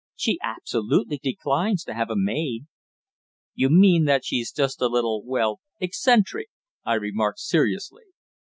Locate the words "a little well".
4.81-5.59